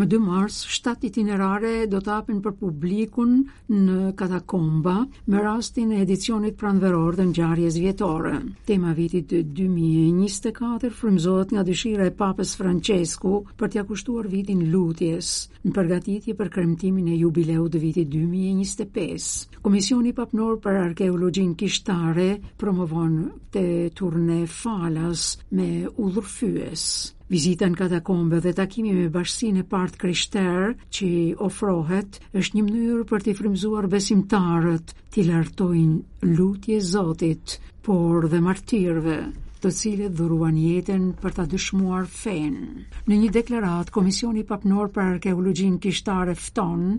Më 0.00 0.06
2 0.08 0.18
mars, 0.22 0.54
shtatë 0.72 1.08
itinerare 1.10 1.70
do 1.92 1.98
të 2.04 2.10
hapen 2.14 2.38
për 2.44 2.54
publikun 2.60 3.32
në 3.72 3.96
Katakomba 4.20 4.98
me 5.32 5.42
rastin 5.44 5.90
e 5.92 5.98
edicionit 6.04 6.56
pranveror 6.60 7.16
të 7.18 7.26
ngjarjes 7.32 7.76
vjetore. 7.82 8.32
Tema 8.70 8.92
vitit 8.96 9.34
2024 9.58 10.92
frymëzohet 11.00 11.52
nga 11.56 11.64
dëshira 11.70 12.06
e 12.08 12.14
Papës 12.22 12.54
Francesku 12.62 13.34
për 13.60 13.72
tja 13.74 13.84
kushtuar 13.90 14.30
vitin 14.32 14.62
lutjes, 14.72 15.32
në 15.66 15.74
përgatitje 15.76 16.36
për 16.40 16.52
kremtimin 16.56 17.10
e 17.14 17.18
jubileut 17.26 17.74
të 17.74 17.84
vitit 17.84 18.12
2025. 18.16 19.60
Komisioni 19.68 20.14
Papnor 20.20 20.60
për 20.64 20.80
arkeologjin 20.86 21.56
Kishtare 21.60 22.30
promovon 22.62 23.20
te 23.56 23.66
turne 24.00 24.42
falas 24.62 25.30
me 25.50 25.72
udhërfyes. 25.92 26.86
Vizita 27.30 27.68
në 27.70 27.76
katakombe 27.78 28.40
dhe 28.42 28.50
takimi 28.58 28.90
me 28.96 29.04
bashkësinë 29.14 29.60
e 29.62 29.66
partë 29.70 30.00
krishterë 30.02 30.70
që 30.96 31.10
ofrohet 31.46 32.16
është 32.40 32.58
një 32.58 32.64
mënyrë 32.68 33.04
për 33.12 33.24
të 33.26 33.34
frymëzuar 33.40 33.86
besimtarët, 33.92 34.90
të 35.14 35.28
lartojnë 35.28 36.26
lutje 36.40 36.80
Zotit, 36.90 37.54
por 37.86 38.26
dhe 38.32 38.42
martirëve 38.42 39.20
të 39.62 39.72
cilët 39.78 40.18
dhuruan 40.18 40.58
jetën 40.58 41.06
për 41.22 41.38
ta 41.38 41.46
dëshmuar 41.52 42.10
fen. 42.18 42.58
Në 43.06 43.20
një 43.22 43.30
deklarat, 43.38 43.94
Komisioni 43.94 44.42
Papnor 44.50 44.90
për 44.96 45.06
Arkeologjin 45.12 45.78
Kishtare 45.86 46.34
fton, 46.34 46.96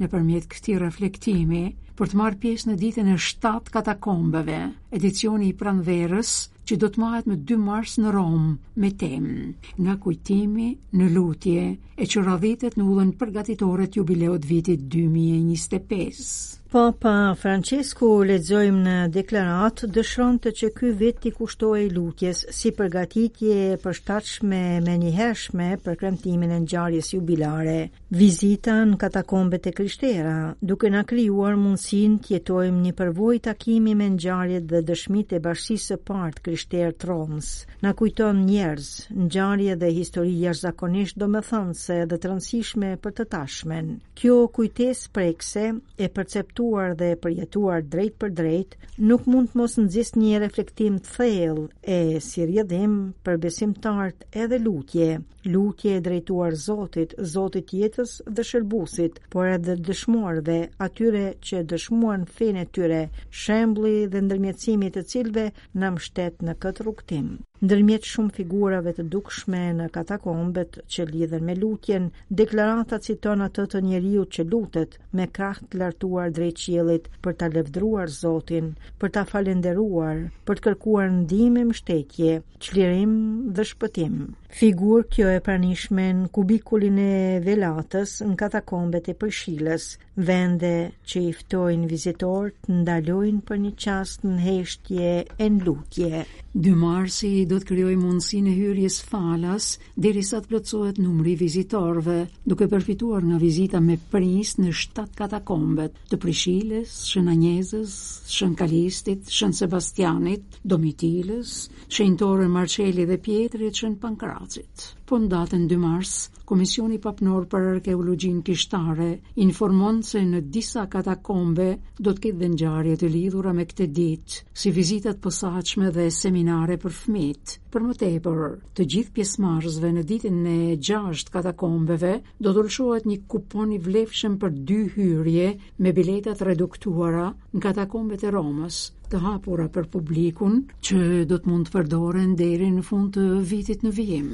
në 0.00 0.08
përmjet 0.10 0.48
këti 0.50 0.78
reflektimi, 0.80 1.64
për 1.98 2.10
të 2.12 2.18
marrë 2.20 2.40
pjesë 2.44 2.70
në 2.70 2.76
ditën 2.82 3.10
e 3.14 3.18
7 3.26 3.70
katakombeve, 3.74 4.58
edicioni 4.98 5.50
i 5.52 5.56
pranverës 5.60 6.32
që 6.64 6.78
do 6.80 6.88
të 6.90 7.02
marrët 7.02 7.26
më 7.28 7.36
2 7.50 7.58
mars 7.60 7.98
në 8.00 8.12
Romë 8.14 8.54
me 8.80 8.90
temë, 9.02 9.48
nga 9.84 9.96
kujtimi 10.06 10.68
në 10.96 11.10
lutje 11.12 11.66
e 12.00 12.06
që 12.10 12.22
radhitet 12.26 12.76
në 12.80 12.86
ullën 12.88 13.14
përgatitore 13.20 13.86
të 13.88 14.00
jubileot 14.00 14.46
vitit 14.48 14.86
2025. 14.90 16.28
Papa 16.74 17.12
Francesco 17.38 18.08
lexojmë 18.26 18.80
në 18.82 18.94
deklarat 19.14 19.84
dëshironte 19.94 20.50
që 20.58 20.70
ky 20.74 20.88
vit 20.98 21.28
i 21.28 21.30
kushtohej 21.36 21.84
lutjes 21.94 22.40
si 22.56 22.72
përgatitje 22.74 23.60
e 23.74 23.76
përshtatshme 23.84 24.62
me 24.82 24.96
një 25.04 25.12
hershme 25.20 25.68
për 25.84 26.00
kremtimin 26.00 26.56
e 26.56 26.58
ngjarjes 26.64 27.12
jubilare. 27.14 27.76
Vizita 28.18 28.80
në 28.90 28.98
katakombet 29.04 29.68
e 29.70 29.74
Krishtera, 29.78 30.34
duke 30.58 30.90
na 30.90 31.04
krijuar 31.06 31.54
mund 31.60 31.78
mundësin 31.84 32.14
të 32.24 32.34
jetojmë 32.34 32.78
një 32.86 32.92
përvojë 32.98 33.40
takimi 33.44 33.92
me 33.96 34.06
ngjarjet 34.14 34.64
dhe 34.70 34.80
dëshmitë 34.88 35.36
e 35.36 35.40
bashkisë 35.44 35.84
së 35.90 35.98
parë 36.08 36.40
krishterë 36.46 36.92
Troms. 37.02 37.48
Na 37.84 37.92
kujton 37.96 38.40
njerëz, 38.46 38.88
ngjarje 39.24 39.74
dhe 39.80 39.90
histori 39.96 40.36
jashtëzakonisht, 40.40 41.18
domethënë 41.20 41.74
se 41.76 41.98
edhe 42.04 42.16
të 42.18 42.28
rëndësishme 42.30 42.94
për 43.04 43.12
të 43.18 43.24
tashmen. 43.34 43.90
Kjo 44.16 44.36
kujtesë 44.56 45.10
prekse 45.16 45.66
e 45.98 46.08
perceptuar 46.16 46.94
dhe 47.00 47.10
e 47.12 47.18
përjetuar 47.24 47.82
drejt 47.92 48.16
për 48.22 48.30
drejt 48.38 48.76
nuk 49.02 49.26
mund 49.26 49.52
të 49.52 49.58
mos 49.62 49.76
nxjisë 49.84 50.18
një 50.22 50.40
reflektim 50.44 50.98
të 50.98 51.14
thellë 51.18 51.68
e 51.82 52.20
si 52.22 52.44
rrjedhim 52.46 52.94
për 53.26 53.38
besimtarët 53.42 54.24
edhe 54.38 54.58
lutje, 54.62 55.10
lutje 55.52 55.96
e 55.96 56.00
drejtuar 56.06 56.54
Zotit, 56.54 57.14
Zotit 57.18 57.70
jetës 57.74 58.20
dhe 58.30 58.42
shërbusit, 58.46 59.20
por 59.32 59.46
edhe 59.52 59.76
dëshmuar 59.76 60.40
atyre 60.84 61.28
që 61.42 61.60
dëshmorve 61.60 61.72
shmuan 61.82 62.26
fenë 62.36 62.62
të 62.66 62.74
tyre, 62.78 63.00
shemblli 63.46 63.94
dhe 64.12 64.22
ndërmjetësimi 64.26 64.92
të 64.98 65.04
cilëve 65.14 65.46
na 65.84 65.94
mështet 65.96 66.46
në 66.50 66.60
këtë 66.66 66.88
rukëtim 66.90 67.30
ndërmjet 67.64 68.04
shumë 68.08 68.32
figurave 68.36 68.92
të 68.96 69.04
dukshme 69.12 69.60
në 69.78 69.86
katakombet 69.94 70.78
që 70.94 71.06
lidhen 71.10 71.44
me 71.48 71.54
lutjen, 71.60 72.08
deklarata 72.40 72.98
citon 73.06 73.44
atë 73.46 73.64
të 73.74 73.82
njeriu 73.86 74.26
që 74.36 74.44
lutet 74.52 74.98
me 75.18 75.26
krah 75.38 75.60
të 75.70 75.80
lartuar 75.80 76.32
drejt 76.36 76.60
qiellit 76.66 77.08
për 77.24 77.38
ta 77.40 77.48
lëvdruar 77.54 78.12
Zotin, 78.14 78.72
për 79.00 79.14
ta 79.16 79.24
falendëruar, 79.30 80.20
për 80.46 80.58
të 80.60 80.64
kërkuar 80.68 81.10
ndihmë 81.22 81.64
mbështetje, 81.70 82.34
çlirim 82.64 83.14
dhe 83.56 83.64
shpëtim. 83.70 84.18
Figur 84.54 85.06
kjo 85.12 85.26
e 85.32 85.40
pranishme 85.42 86.04
në 86.20 86.28
kubikulin 86.36 87.00
e 87.00 87.14
velatës 87.42 88.18
në 88.28 88.36
katakombet 88.44 89.08
e 89.10 89.16
përshilës, 89.18 89.88
vende 90.28 90.70
që 91.10 91.24
i 91.30 91.32
ftojnë 91.40 91.90
vizitorët 91.90 92.60
të 92.68 92.76
ndalojnë 92.82 93.42
për 93.48 93.62
një 93.64 93.74
qast 93.84 94.26
në 94.28 94.36
heshtje 94.44 95.10
e 95.24 95.50
në 95.50 95.64
lutje. 95.66 96.22
2 96.64 96.76
marsi 96.78 97.32
do 97.54 97.60
të 97.62 97.68
kryoj 97.68 97.94
mundësi 98.02 98.38
në 98.42 98.52
hyrjes 98.58 98.94
falas, 99.10 99.66
diri 100.04 100.22
sa 100.26 100.40
të 100.42 100.50
plëcohet 100.52 100.96
numri 101.02 101.34
vizitorve, 101.38 102.16
duke 102.50 102.66
përfituar 102.72 103.22
nga 103.28 103.38
vizita 103.42 103.78
me 103.84 103.94
pris 104.14 104.56
në 104.58 104.72
7 104.82 105.04
katakombet, 105.20 106.00
të 106.10 106.18
Prishiles, 106.24 106.96
Shënanjezës, 107.10 107.94
Shënkalistit, 108.38 109.30
Shën 109.36 109.54
Sebastianit, 109.60 110.58
Domitiles, 110.74 111.54
Shëntore 111.94 112.50
Marcelli 112.50 113.06
dhe 113.12 113.20
Pjetrit, 113.28 113.78
Shën 113.82 113.94
Pankracit 114.02 114.90
po 115.08 115.18
në 115.20 115.28
datën 115.28 115.64
2 115.68 115.76
mars, 115.80 116.12
Komisioni 116.48 116.96
Papnor 117.04 117.44
për 117.52 117.64
Arkeologjin 117.74 118.38
Kishtare 118.44 119.08
informon 119.44 119.98
se 120.04 120.22
në 120.24 120.40
disa 120.54 120.86
katakombe 120.92 121.66
do 121.98 122.12
të 122.12 122.22
ketë 122.26 122.40
dëngjarje 122.42 122.96
të 123.02 123.10
lidhura 123.14 123.52
me 123.58 123.66
këtë 123.68 123.86
ditë, 123.98 124.38
si 124.62 124.72
vizitat 124.76 125.20
pësachme 125.24 125.90
dhe 125.96 126.06
seminare 126.18 126.76
për 126.84 126.96
fmit. 127.02 127.54
Për 127.72 127.84
më 127.88 127.96
tepër, 128.04 128.42
të 128.76 128.86
gjithë 128.94 129.14
pjesmarzve 129.18 129.90
në 129.96 130.06
ditën 130.12 130.40
e 130.54 130.58
6 130.88 131.32
katakombeve 131.36 132.14
do 132.40 132.54
të 132.54 132.66
lëshohet 132.68 133.08
një 133.10 133.18
kupon 133.34 133.76
i 133.76 133.80
vlefshem 133.88 134.38
për 134.42 134.56
dy 134.72 134.80
hyrje 134.96 135.50
me 135.78 135.92
biletat 136.00 136.40
reduktuara 136.48 137.28
në 137.52 137.64
katakombe 137.68 138.20
të 138.20 138.32
Romës, 138.36 138.82
të 139.10 139.20
hapura 139.26 139.68
për 139.76 139.88
publikun 139.96 140.62
që 140.80 141.24
do 141.32 141.38
të 141.40 141.50
mund 141.50 141.68
të 141.72 141.76
përdoren 141.78 142.36
deri 142.40 142.72
në 142.78 142.82
fund 142.90 143.16
të 143.18 143.28
vitit 143.52 143.84
në 143.84 143.94
vijim. 144.00 144.32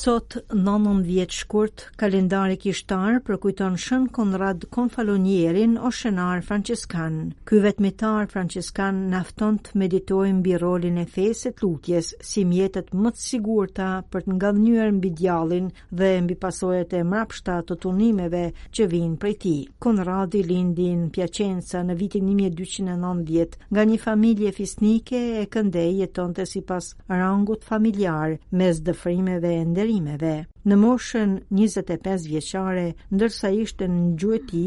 Sot, 0.00 0.38
19 0.54 1.02
vjetë 1.04 1.36
shkurt, 1.42 1.82
kalendari 2.00 2.54
kishtar 2.56 3.18
përkujton 3.26 3.74
shën 3.82 4.06
Konrad 4.16 4.62
Konfalonierin 4.72 5.74
o 5.84 5.90
shënar 5.92 6.40
Franciskan. 6.46 7.18
Ky 7.44 7.58
vetmitar 7.66 8.30
Franciskan 8.32 9.02
nafton 9.12 9.58
të 9.60 9.76
meditojnë 9.82 10.38
mbi 10.38 10.54
rolin 10.62 10.96
e 11.02 11.04
feset 11.04 11.60
lukjes 11.62 12.14
si 12.24 12.46
mjetet 12.48 12.94
më 12.96 13.12
të 13.12 13.20
sigurta 13.26 13.90
për 14.14 14.24
të 14.30 14.38
ngadhnyër 14.38 14.94
mbi 14.96 15.10
djalin 15.20 15.66
dhe 16.00 16.08
mbi 16.24 16.38
pasojet 16.46 16.96
e 16.96 17.04
mrapshta 17.10 17.58
të 17.68 17.76
tunimeve 17.84 18.42
që 18.72 18.88
vinë 18.94 19.20
prej 19.26 19.34
ti. 19.44 19.54
Konrad 19.88 20.38
i 20.40 20.40
lindin 20.48 21.04
pjaqenca 21.18 21.84
në 21.90 21.98
vitin 22.06 22.32
1290 22.38 23.60
nga 23.76 23.86
një 23.92 24.00
familje 24.08 24.56
fisnike 24.62 25.22
e 25.42 25.44
këndej 25.52 25.92
jeton 26.00 26.32
të 26.40 26.48
si 26.54 26.64
pas 26.72 26.88
rangut 27.12 27.68
familjar 27.68 28.38
mes 28.62 28.80
dëfrimeve 28.88 29.54
e 29.60 29.64
shërimeve. 29.90 30.32
Në 30.70 30.76
moshën 30.80 31.32
25 31.58 32.26
vjeqare, 32.28 32.84
ndërsa 33.16 33.50
ishte 33.62 33.88
në 33.90 34.04
gjueti 34.22 34.62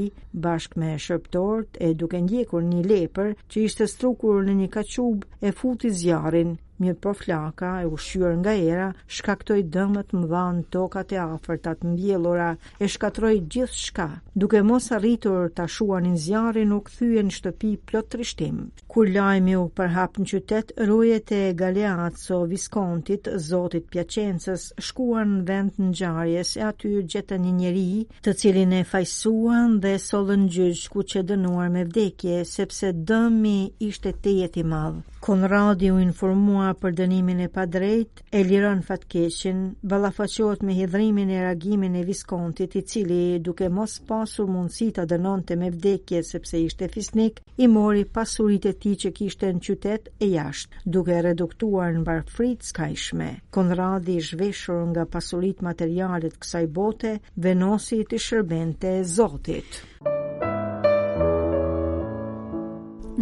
bashkë 0.47 0.79
me 0.83 0.91
shërptort 1.05 1.77
e 1.88 1.93
duke 2.03 2.17
ndjekur 2.25 2.63
një 2.67 2.83
lepër 2.91 3.33
që 3.51 3.57
ishte 3.69 3.88
strukur 3.95 4.43
në 4.47 4.53
një 4.62 4.69
kaqub 4.75 5.23
e 5.41 5.51
futi 5.51 5.89
zjarin 6.01 6.57
mirë 6.81 6.97
po 7.03 7.12
flaka 7.13 7.69
e 7.83 7.88
ushqyër 7.89 8.38
nga 8.41 8.53
era, 8.73 8.88
shkaktoj 9.17 9.62
dëmët 9.73 10.13
më 10.17 10.29
dhanë 10.31 10.63
tokat 10.73 11.13
e 11.13 11.19
afertat 11.21 11.83
në 11.86 12.55
e 12.79 12.88
shkatroj 12.95 13.33
gjithë 13.53 13.77
shka, 13.86 14.07
duke 14.36 14.62
mos 14.63 14.89
arritur 14.95 15.49
të 15.53 15.67
shua 15.69 15.99
një 16.01 16.13
zjarë 16.25 16.65
nuk 16.71 16.89
këthyë 16.89 17.23
në 17.27 17.36
shtëpi 17.38 17.71
plot 17.88 18.07
trishtim. 18.13 18.63
Kur 18.88 19.07
lajmi 19.07 19.55
u 19.59 19.67
përhap 19.77 20.17
në 20.17 20.25
qytet, 20.31 20.71
rojet 20.89 21.31
e 21.31 21.43
Galeazzo 21.53 22.41
viskontit 22.49 23.27
zotit 23.47 23.88
Pjacensës, 23.91 24.71
shkuan 24.77 25.38
në 25.39 25.43
vend 25.47 25.79
në 25.79 25.91
gjarjes 25.99 26.55
e 26.57 26.63
aty 26.67 26.95
gjeta 27.13 27.38
një 27.39 27.51
njeri 27.62 27.88
të 28.23 28.33
cilin 28.41 28.73
e 28.79 28.83
fajsuan 28.83 29.79
dhe 29.83 29.95
solën 30.03 30.47
gjyq 30.53 30.88
ku 30.93 31.03
që 31.03 31.23
dënuar 31.31 31.69
me 31.73 31.86
vdekje, 31.88 32.43
sepse 32.45 32.93
dëmi 32.93 33.55
ishte 33.88 34.13
të 34.23 34.38
jeti 34.41 34.63
madhë. 34.65 35.01
Konradi 35.23 35.88
u 35.93 35.99
informua 36.03 36.62
mua 36.63 36.71
për 36.80 36.93
dënimin 36.99 37.39
e 37.43 37.49
padrejt, 37.52 38.21
e 38.39 38.43
liron 38.47 38.82
fatkeqin, 38.88 39.60
balafaqohet 39.91 40.63
me 40.67 40.76
hidhrimin 40.78 41.32
e 41.36 41.39
reagimin 41.43 41.95
e 41.99 42.04
viskontit 42.08 42.78
i 42.80 42.84
cili 42.91 43.19
duke 43.43 43.67
mos 43.73 43.97
pasur 44.08 44.47
mundësi 44.52 44.88
të 44.95 45.06
dënon 45.13 45.43
të 45.49 45.58
me 45.63 45.71
vdekje 45.73 46.21
sepse 46.30 46.62
ishte 46.62 46.88
fisnik, 46.93 47.41
i 47.58 47.67
mori 47.73 48.06
pasurit 48.19 48.65
e 48.69 48.73
ti 48.84 48.93
që 49.04 49.12
kishte 49.19 49.52
në 49.58 49.63
qytet 49.67 50.12
e 50.28 50.32
jashtë, 50.36 50.84
duke 50.95 51.19
reduktuar 51.28 51.93
në 51.97 52.06
barë 52.10 52.28
frit 52.38 52.65
skajshme. 52.69 53.30
Konradi 53.54 54.19
zhveshur 54.30 54.84
nga 54.93 55.06
pasurit 55.17 55.62
materialit 55.67 56.39
kësaj 56.43 56.65
bote, 56.80 57.17
venosi 57.47 58.04
të 58.13 58.21
shërbente 58.30 58.97
zotit. 59.17 59.84
Thank 60.04 60.17
you. 60.17 60.22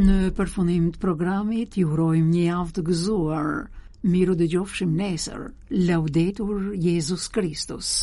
Në 0.02 0.14
përfundim 0.38 0.86
të 0.96 1.00
programit 1.02 1.76
ju 1.78 1.90
urojmë 1.94 2.32
një 2.36 2.46
javë 2.48 2.74
të 2.78 2.84
gëzuar. 2.88 3.50
Miru 4.14 4.34
dëgjofshim 4.40 4.96
nesër. 5.02 5.44
Laudetur 5.92 6.72
Jezus 6.88 7.30
Kristus. 7.38 7.94